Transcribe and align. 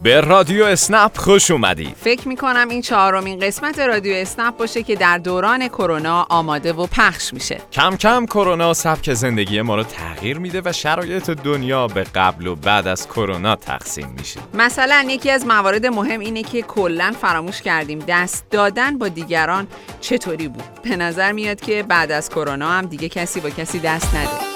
به 0.00 0.20
رادیو 0.20 0.64
اسنپ 0.64 1.16
خوش 1.16 1.50
اومدید. 1.50 1.96
فکر 1.96 2.28
می 2.28 2.36
کنم 2.36 2.68
این 2.68 2.82
چهارمین 2.82 3.38
قسمت 3.38 3.78
رادیو 3.78 4.14
اسنپ 4.14 4.56
باشه 4.56 4.82
که 4.82 4.96
در 4.96 5.18
دوران 5.18 5.68
کرونا 5.68 6.26
آماده 6.30 6.72
و 6.72 6.86
پخش 6.86 7.34
میشه. 7.34 7.60
کم 7.72 7.96
کم 7.96 8.26
کرونا 8.26 8.74
سبک 8.74 9.14
زندگی 9.14 9.62
ما 9.62 9.76
رو 9.76 9.82
تغییر 9.82 10.38
میده 10.38 10.62
و 10.64 10.72
شرایط 10.72 11.30
دنیا 11.30 11.86
به 11.86 12.04
قبل 12.04 12.46
و 12.46 12.54
بعد 12.54 12.86
از 12.86 13.08
کرونا 13.08 13.56
تقسیم 13.56 14.14
میشه. 14.18 14.40
مثلا 14.54 15.04
یکی 15.08 15.30
از 15.30 15.46
موارد 15.46 15.86
مهم 15.86 16.20
اینه 16.20 16.42
که 16.42 16.62
کلا 16.62 17.14
فراموش 17.20 17.62
کردیم 17.62 17.98
دست 18.08 18.44
دادن 18.50 18.98
با 18.98 19.08
دیگران 19.08 19.66
چطوری 20.00 20.48
بود. 20.48 20.64
به 20.82 20.96
نظر 20.96 21.32
میاد 21.32 21.60
که 21.60 21.82
بعد 21.82 22.12
از 22.12 22.28
کرونا 22.28 22.70
هم 22.70 22.86
دیگه 22.86 23.08
کسی 23.08 23.40
با 23.40 23.50
کسی 23.50 23.78
دست 23.78 24.14
نده 24.14 24.51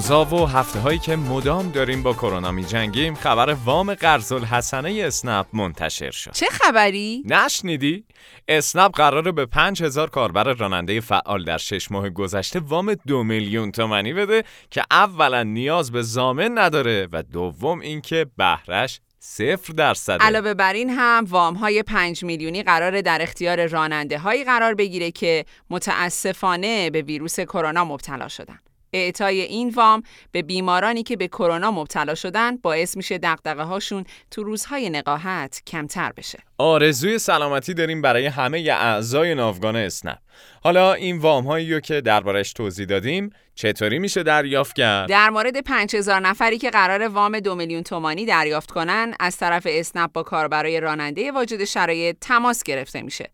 روزا 0.00 0.24
و 0.24 0.46
هفته 0.46 0.80
هایی 0.80 0.98
که 0.98 1.16
مدام 1.16 1.70
داریم 1.70 2.02
با 2.02 2.12
کرونا 2.12 2.50
می 2.50 2.64
جنگیم 2.64 3.14
خبر 3.14 3.56
وام 3.64 3.94
قرض 3.94 4.32
الحسنه 4.32 5.02
اسنپ 5.04 5.46
منتشر 5.52 6.10
شد 6.10 6.32
چه 6.32 6.46
خبری؟ 6.46 7.22
نشنیدی؟ 7.26 8.04
اسنپ 8.48 8.92
قراره 8.96 9.32
به 9.32 9.46
5000 9.46 10.10
کاربر 10.10 10.52
راننده 10.52 11.00
فعال 11.00 11.44
در 11.44 11.58
6 11.58 11.90
ماه 11.90 12.10
گذشته 12.10 12.60
وام 12.60 12.94
دو 12.94 13.22
میلیون 13.22 13.72
تومنی 13.72 14.12
بده 14.12 14.44
که 14.70 14.82
اولا 14.90 15.42
نیاز 15.42 15.92
به 15.92 16.02
زامن 16.02 16.58
نداره 16.58 17.08
و 17.12 17.22
دوم 17.22 17.80
اینکه 17.80 18.26
بهرش 18.36 19.00
صفر 19.18 19.72
درصده 19.72 20.24
علاوه 20.24 20.54
بر 20.54 20.72
این 20.72 20.90
هم 20.90 21.24
وام 21.28 21.54
های 21.54 21.82
5 21.82 22.24
میلیونی 22.24 22.62
قرار 22.62 23.00
در 23.00 23.22
اختیار 23.22 23.66
راننده 23.66 24.18
هایی 24.18 24.44
قرار 24.44 24.74
بگیره 24.74 25.10
که 25.10 25.44
متاسفانه 25.70 26.90
به 26.90 27.02
ویروس 27.02 27.40
کرونا 27.40 27.84
مبتلا 27.84 28.28
شدن. 28.28 28.58
اعطای 28.92 29.40
این 29.40 29.70
وام 29.70 30.02
به 30.32 30.42
بیمارانی 30.42 31.02
که 31.02 31.16
به 31.16 31.28
کرونا 31.28 31.70
مبتلا 31.70 32.14
شدن 32.14 32.56
باعث 32.56 32.96
میشه 32.96 33.18
دغدغه 33.18 33.62
هاشون 33.62 34.04
تو 34.30 34.42
روزهای 34.42 34.90
نقاهت 34.90 35.62
کمتر 35.66 36.12
بشه. 36.12 36.38
آرزوی 36.58 37.18
سلامتی 37.18 37.74
داریم 37.74 38.02
برای 38.02 38.26
همه 38.26 38.58
اعضای 38.58 39.34
ناوگان 39.34 39.76
اسنپ. 39.76 40.18
حالا 40.62 40.92
این 40.92 41.18
وام 41.18 41.46
هایی 41.46 41.80
که 41.80 42.00
دربارش 42.00 42.52
توضیح 42.52 42.86
دادیم 42.86 43.30
چطوری 43.54 43.98
میشه 43.98 44.22
دریافت 44.22 44.76
کرد؟ 44.76 45.08
در 45.08 45.30
مورد 45.30 45.60
5000 45.60 46.20
نفری 46.20 46.58
که 46.58 46.70
قرار 46.70 47.08
وام 47.08 47.40
دو 47.40 47.54
میلیون 47.54 47.82
تومانی 47.82 48.26
دریافت 48.26 48.70
کنن 48.70 49.14
از 49.20 49.36
طرف 49.36 49.66
اسنپ 49.70 50.12
با 50.12 50.22
کاربرای 50.22 50.80
راننده 50.80 51.32
واجد 51.32 51.64
شرایط 51.64 52.16
تماس 52.20 52.62
گرفته 52.62 53.02
میشه. 53.02 53.30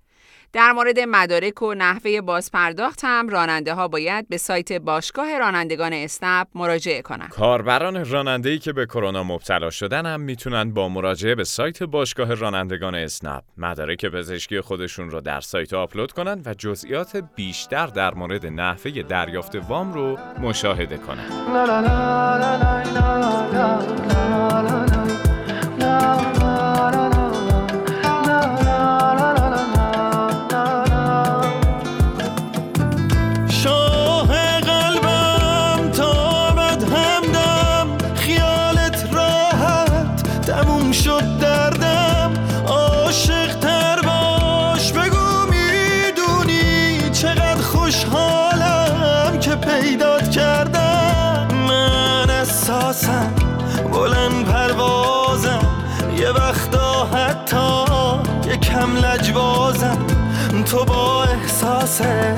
در 0.52 0.72
مورد 0.72 0.98
مدارک 0.98 1.62
و 1.62 1.74
نحوه 1.74 2.20
بازپرداخت 2.20 3.00
هم 3.04 3.28
راننده 3.28 3.74
ها 3.74 3.88
باید 3.88 4.28
به 4.28 4.36
سایت 4.36 4.72
باشگاه 4.72 5.38
رانندگان 5.38 5.92
اسنپ 5.92 6.46
مراجعه 6.54 7.02
کنند. 7.02 7.28
کاربران 7.28 8.04
راننده 8.04 8.50
ای 8.50 8.58
که 8.58 8.72
به 8.72 8.86
کرونا 8.86 9.22
مبتلا 9.24 9.70
شدن 9.70 10.06
هم 10.06 10.20
می‌تونن 10.20 10.70
با 10.74 10.88
مراجعه 10.88 11.34
به 11.34 11.44
سایت 11.44 11.82
باشگاه 11.82 12.34
رانندگان 12.34 12.94
اسنپ 12.94 13.42
مدارک 13.56 14.06
پزشکی 14.06 14.60
خودشون 14.60 15.10
رو 15.10 15.20
در 15.20 15.40
سایت 15.40 15.74
آپلود 15.74 16.12
کنند 16.12 16.46
و 16.46 16.54
جزئیات 16.54 17.24
بیشتر 17.36 17.86
در 17.86 18.14
مورد 18.14 18.46
نحوه 18.46 19.02
دریافت 19.02 19.54
وام 19.54 19.92
رو 19.92 20.18
مشاهده 20.40 20.96
کنند. 20.96 21.32
بلند 53.92 54.46
پروازم. 54.46 55.66
یه 56.18 56.30
وقتا 56.30 57.06
حتی 57.06 57.66
یه 58.48 58.56
کم 58.56 58.96
لجوازم 58.96 59.98
تو 60.64 60.84
با 60.84 61.24
احساسه 61.24 62.34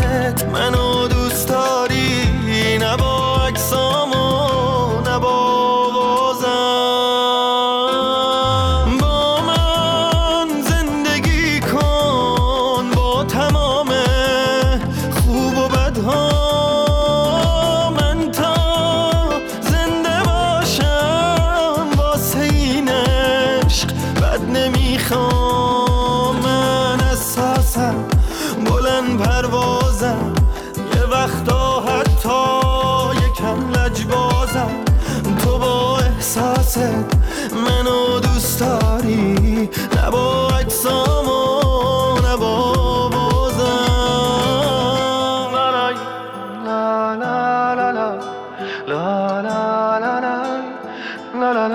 دوست 38.38 38.60
داری؟ 38.60 39.68
نه 39.96 40.10
با 40.10 40.48
اجسام 40.48 41.28
و 41.28 42.20
نه 42.20 42.36
با 42.36 43.08
بازم. 43.08 43.64
لا 45.52 45.70
لا 45.70 45.90
لا 47.14 47.34
لا 47.74 47.74
لا 47.74 47.82
لا 47.82 47.90
لا 49.40 49.50
لا 51.52 51.68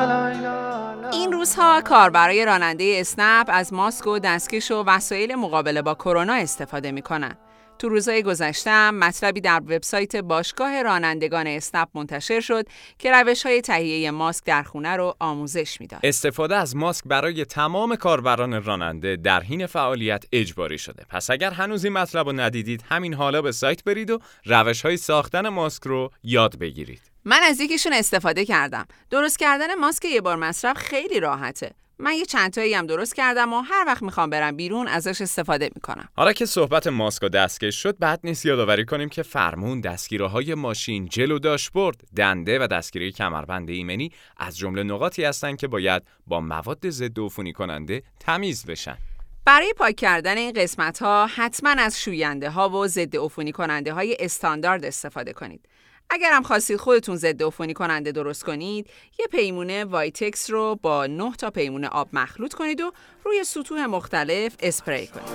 لا 0.00 0.02
لا 0.02 1.10
این 1.12 1.32
روزها 1.32 1.80
کاربرای 1.80 2.44
راننده 2.44 2.96
اسنپ 3.00 3.46
از 3.52 3.72
ماسک 3.72 4.06
و 4.06 4.18
دستکش 4.18 4.70
و 4.70 4.84
وسایل 4.86 5.34
مقابله 5.34 5.82
با 5.82 5.94
کرونا 5.94 6.34
استفاده 6.34 6.92
می‌کنن. 6.92 7.36
تو 7.80 7.88
روزهای 7.88 8.22
گذشته 8.22 8.90
مطلبی 8.90 9.40
در 9.40 9.60
وبسایت 9.66 10.16
باشگاه 10.16 10.82
رانندگان 10.82 11.46
اسنپ 11.46 11.88
منتشر 11.94 12.40
شد 12.40 12.66
که 12.98 13.12
روش 13.12 13.46
های 13.46 13.60
تهیه 13.60 14.10
ماسک 14.10 14.44
در 14.44 14.62
خونه 14.62 14.96
رو 14.96 15.16
آموزش 15.20 15.80
می‌داد. 15.80 16.00
استفاده 16.04 16.56
از 16.56 16.76
ماسک 16.76 17.04
برای 17.06 17.44
تمام 17.44 17.96
کاربران 17.96 18.64
راننده 18.64 19.16
در 19.16 19.42
حین 19.42 19.66
فعالیت 19.66 20.24
اجباری 20.32 20.78
شده. 20.78 21.04
پس 21.08 21.30
اگر 21.30 21.50
هنوز 21.50 21.84
این 21.84 21.92
مطلب 21.92 22.26
رو 22.26 22.32
ندیدید 22.32 22.84
همین 22.88 23.14
حالا 23.14 23.42
به 23.42 23.52
سایت 23.52 23.84
برید 23.84 24.10
و 24.10 24.18
روش 24.44 24.82
های 24.82 24.96
ساختن 24.96 25.48
ماسک 25.48 25.82
رو 25.84 26.10
یاد 26.22 26.58
بگیرید. 26.58 27.02
من 27.24 27.40
از 27.42 27.60
یکیشون 27.60 27.92
استفاده 27.92 28.44
کردم. 28.44 28.86
درست 29.10 29.38
کردن 29.38 29.74
ماسک 29.74 30.04
یه 30.04 30.20
بار 30.20 30.36
مصرف 30.36 30.76
خیلی 30.76 31.20
راحته. 31.20 31.70
من 32.00 32.12
یه 32.12 32.24
چند 32.24 32.52
تایی 32.52 32.74
هم 32.74 32.86
درست 32.86 33.14
کردم 33.14 33.52
و 33.52 33.60
هر 33.60 33.84
وقت 33.86 34.02
می‌خوام 34.02 34.30
برم 34.30 34.56
بیرون 34.56 34.88
ازش 34.88 35.20
استفاده 35.20 35.70
می‌کنم. 35.74 36.08
حالا 36.16 36.32
که 36.32 36.46
صحبت 36.46 36.86
ماسک 36.86 37.22
و 37.22 37.28
دستکش 37.28 37.82
شد، 37.82 37.98
بعد 37.98 38.20
نیست 38.24 38.46
یادآوری 38.46 38.84
کنیم 38.84 39.08
که 39.08 39.22
فرمون، 39.22 39.80
دستگیره 39.80 40.26
های 40.26 40.54
ماشین، 40.54 41.08
جلو 41.08 41.38
داشبورد، 41.38 42.00
دنده 42.16 42.58
و 42.58 42.66
دستگیره 42.66 43.10
کمربند 43.10 43.70
ایمنی 43.70 44.12
از 44.36 44.58
جمله 44.58 44.82
نقاطی 44.82 45.24
هستند 45.24 45.56
که 45.56 45.68
باید 45.68 46.02
با 46.26 46.40
مواد 46.40 46.90
ضد 46.90 47.20
عفونی 47.20 47.52
کننده 47.52 48.02
تمیز 48.20 48.66
بشن. 48.66 48.96
برای 49.44 49.72
پاک 49.76 49.96
کردن 49.96 50.36
این 50.36 50.52
قسمت 50.52 51.02
ها 51.02 51.26
حتما 51.26 51.70
از 51.70 52.00
شوینده 52.00 52.50
ها 52.50 52.68
و 52.68 52.86
ضد 52.86 53.16
عفونی 53.16 53.52
کننده 53.52 53.92
های 53.92 54.16
استاندارد 54.20 54.84
استفاده 54.84 55.32
کنید. 55.32 55.68
اگر 56.12 56.32
هم 56.32 56.42
خواستید 56.42 56.76
خودتون 56.76 57.16
ضد 57.16 57.42
عفونی 57.42 57.74
کننده 57.74 58.12
درست 58.12 58.44
کنید 58.44 58.86
یه 59.18 59.26
پیمونه 59.26 59.84
وایتکس 59.84 60.50
رو 60.50 60.78
با 60.82 61.06
9 61.06 61.32
تا 61.38 61.50
پیمونه 61.50 61.88
آب 61.88 62.08
مخلوط 62.12 62.54
کنید 62.54 62.80
و 62.80 62.92
روی 63.24 63.44
سطوح 63.44 63.86
مختلف 63.86 64.52
اسپری 64.60 65.06
کنید. 65.06 65.26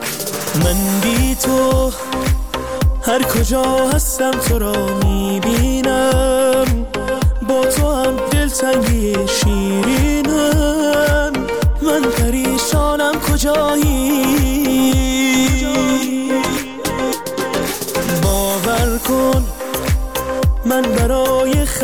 من 0.63 1.01
بی 1.01 1.35
تو 1.35 1.91
هر 3.05 3.23
کجا 3.23 3.63
هستم 3.63 4.31
تو 4.31 4.59
را 4.59 4.99
می‌بینم. 4.99 6.87
با 7.49 7.65
تو 7.65 7.91
هم 7.91 8.15
دلتنگی 8.15 9.15
شیرینم. 9.27 11.33
من 11.81 12.01
پریشانم 12.01 13.19
کجایی؟ 13.19 14.44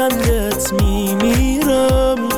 خندت 0.01 0.73
میمیرم. 0.73 2.29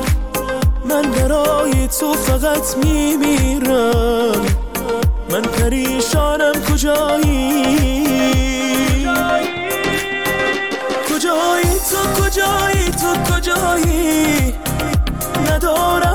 من 0.84 1.02
برای 1.02 1.88
تو 2.00 2.12
فقط 2.12 2.76
میمیرم. 2.76 4.40
من 5.30 5.42
پریشانم 5.42 6.52
کجا 6.52 6.94
کجایی؟ 6.94 7.64
کجایی 11.08 11.80
تو 11.90 12.22
کجایی 12.22 12.90
تو 12.90 13.34
کجایی؟ 13.34 14.54
ندارم 15.50 16.13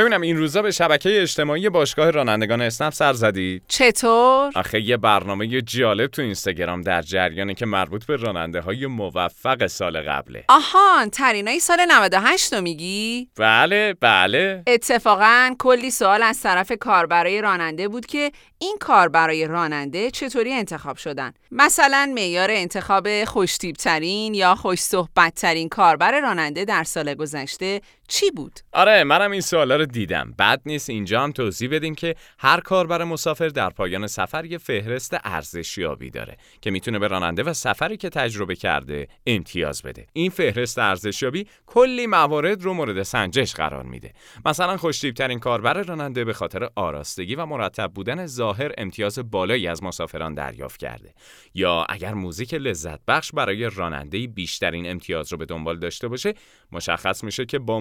ببینم 0.00 0.20
این 0.20 0.36
روزا 0.36 0.62
به 0.62 0.70
شبکه 0.70 1.22
اجتماعی 1.22 1.68
باشگاه 1.68 2.10
رانندگان 2.10 2.60
اسنپ 2.60 2.92
سر 2.92 3.12
زدی 3.12 3.62
چطور؟ 3.68 4.52
آخه 4.54 4.80
یه 4.80 4.96
برنامه 4.96 5.62
جالب 5.62 6.10
تو 6.10 6.22
اینستاگرام 6.22 6.82
در 6.82 7.02
جریانه 7.02 7.54
که 7.54 7.66
مربوط 7.66 8.06
به 8.06 8.16
راننده 8.16 8.60
های 8.60 8.86
موفق 8.86 9.66
سال 9.66 10.00
قبله 10.02 10.44
آهان 10.48 11.10
ترینای 11.10 11.58
سال 11.58 11.86
98 11.90 12.52
رو 12.52 12.60
میگی؟ 12.60 13.28
بله 13.36 13.94
بله 14.00 14.62
اتفاقا 14.66 15.54
کلی 15.58 15.90
سوال 15.90 16.22
از 16.22 16.42
طرف 16.42 16.72
کاربرای 16.80 17.40
راننده 17.40 17.88
بود 17.88 18.06
که 18.06 18.32
این 18.58 18.76
کاربرای 18.80 19.46
راننده 19.46 20.10
چطوری 20.10 20.52
انتخاب 20.52 20.96
شدن 20.96 21.32
مثلا 21.50 22.12
معیار 22.14 22.48
انتخاب 22.50 23.24
خوشتیب 23.24 23.76
ترین 23.76 24.34
یا 24.34 24.54
خوش 24.54 24.78
صحبت 24.78 25.34
ترین 25.34 25.68
کاربر 25.68 26.20
راننده 26.20 26.64
در 26.64 26.84
سال 26.84 27.14
گذشته 27.14 27.80
چی 28.10 28.30
بود؟ 28.30 28.60
آره 28.72 29.04
منم 29.04 29.30
این 29.30 29.40
سوالا 29.40 29.76
رو 29.76 29.86
دیدم. 29.86 30.34
بد 30.38 30.60
نیست 30.66 30.90
اینجا 30.90 31.22
هم 31.22 31.32
توضیح 31.32 31.70
بدیم 31.70 31.94
که 31.94 32.14
هر 32.38 32.60
کاربر 32.60 33.04
مسافر 33.04 33.48
در 33.48 33.70
پایان 33.70 34.06
سفر 34.06 34.44
یه 34.44 34.58
فهرست 34.58 35.16
ارزشیابی 35.24 36.10
داره 36.10 36.36
که 36.60 36.70
می‌تونه 36.70 36.98
به 36.98 37.08
راننده 37.08 37.42
و 37.42 37.52
سفری 37.52 37.96
که 37.96 38.08
تجربه 38.08 38.54
کرده 38.54 39.08
امتیاز 39.26 39.82
بده. 39.82 40.06
این 40.12 40.30
فهرست 40.30 40.78
ارزشیابی 40.78 41.46
کلی 41.66 42.06
موارد 42.06 42.62
رو 42.62 42.74
مورد 42.74 43.02
سنجش 43.02 43.54
قرار 43.54 43.82
میده. 43.82 44.12
مثلا 44.44 44.76
خوشتیبترین 44.76 45.38
کاربر 45.38 45.82
راننده 45.82 46.24
به 46.24 46.32
خاطر 46.32 46.68
آراستگی 46.76 47.34
و 47.34 47.46
مرتب 47.46 47.92
بودن 47.94 48.26
ظاهر 48.26 48.72
امتیاز 48.78 49.18
بالایی 49.30 49.66
از 49.66 49.82
مسافران 49.82 50.34
دریافت 50.34 50.80
کرده. 50.80 51.14
یا 51.54 51.86
اگر 51.88 52.14
موزیک 52.14 52.54
لذت 52.54 53.00
بخش 53.08 53.32
برای 53.32 53.70
راننده 53.70 54.26
بیشترین 54.26 54.90
امتیاز 54.90 55.32
رو 55.32 55.38
به 55.38 55.44
دنبال 55.44 55.78
داشته 55.78 56.08
باشه 56.08 56.34
مشخص 56.72 57.24
میشه 57.24 57.46
که 57.46 57.58
با 57.58 57.80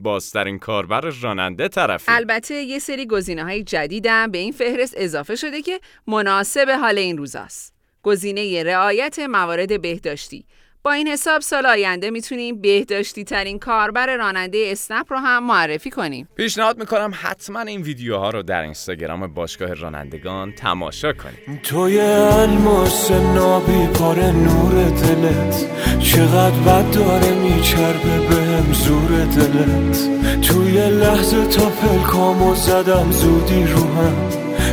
بازترین 0.00 0.58
کاربر 0.58 1.00
راننده 1.00 1.68
طرفی. 1.68 2.12
البته 2.12 2.54
یه 2.54 2.78
سری 2.78 3.06
گزینه 3.06 3.44
های 3.44 3.62
جدیدم 3.62 4.30
به 4.30 4.38
این 4.38 4.52
فهرست 4.52 4.94
اضافه 4.96 5.36
شده 5.36 5.62
که 5.62 5.80
مناسب 6.06 6.78
حال 6.80 6.98
این 6.98 7.18
روزاست. 7.18 7.74
گزینه 8.02 8.62
رعایت 8.62 9.18
موارد 9.18 9.82
بهداشتی. 9.82 10.44
با 10.82 10.92
این 10.92 11.08
حساب 11.08 11.40
سال 11.40 11.66
آینده 11.66 12.10
می‌تونیم 12.10 12.60
بهداشتی 12.60 13.24
ترین 13.24 13.58
کاربر 13.58 14.16
راننده 14.16 14.68
اسنپ 14.72 15.12
رو 15.12 15.18
هم 15.18 15.46
معرفی 15.46 15.90
کنیم. 15.90 16.28
پیشنهاد 16.36 16.78
می‌کنم 16.78 17.12
حتما 17.22 17.60
این 17.60 17.82
ویدیوها 17.82 18.30
رو 18.30 18.42
در 18.42 18.62
اینستاگرام 18.62 19.26
باشگاه 19.26 19.74
رانندگان 19.74 20.52
تماشا 20.52 21.12
کنید. 21.12 21.62
توی 21.62 22.00
الماس 22.00 23.10
نابی 23.10 23.86
پاره 23.86 24.32
نور 24.32 24.84
دلت 24.84 25.66
چقدر 26.00 26.58
بد 26.58 26.94
داره 26.94 27.34
میچربه 27.34 28.18
به 28.28 28.72
زور 28.72 29.24
دلت. 29.24 30.08
توی 30.42 30.90
لحظه 30.90 31.46
تا 31.46 31.70
پلکامو 31.70 32.54
زدم 32.54 33.10
زودی 33.10 33.64
رو 33.64 33.84
هم 33.94 34.28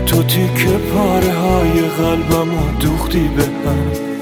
تو 0.06 0.24
تیکه 0.24 0.78
پاره 0.94 1.34
های 1.34 1.82
قلبمو 1.82 2.78
دوختی 2.80 3.28
به 3.28 3.44
هم. 3.44 4.15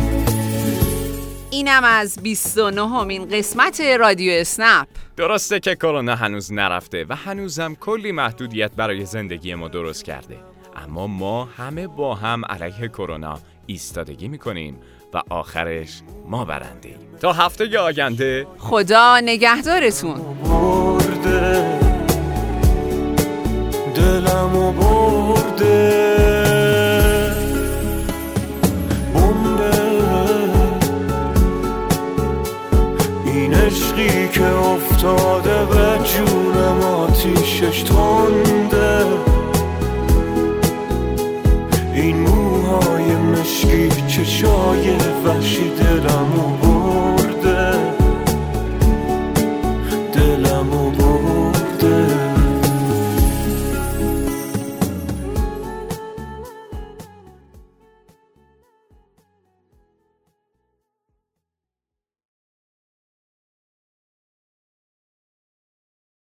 اینم 1.63 1.83
از 1.83 2.19
29 2.23 2.89
همین 2.89 3.29
قسمت 3.29 3.81
رادیو 3.81 4.31
اسنپ. 4.33 4.87
درسته 5.17 5.59
که 5.59 5.75
کرونا 5.75 6.15
هنوز 6.15 6.53
نرفته 6.53 7.05
و 7.09 7.15
هنوزم 7.15 7.75
کلی 7.75 8.11
محدودیت 8.11 8.71
برای 8.71 9.05
زندگی 9.05 9.55
ما 9.55 9.67
درست 9.67 10.05
کرده. 10.05 10.37
اما 10.75 11.07
ما 11.07 11.45
همه 11.45 11.87
با 11.87 12.15
هم 12.15 12.45
علیه 12.45 12.87
کرونا 12.87 13.39
ایستادگی 13.65 14.27
می‌کنیم 14.27 14.79
و 15.13 15.21
آخرش 15.29 16.01
ما 16.27 16.45
برنده 16.45 16.89
ایم. 16.89 16.97
تا 17.19 17.33
هفته 17.33 17.79
آینده. 17.79 18.47
خدا 18.57 19.19
نگهدارتون. 19.19 20.21
برده. 20.43 21.79
دلمو 23.95 24.71
برده. 24.71 26.22
je 37.73 37.83
trouve 37.85 38.12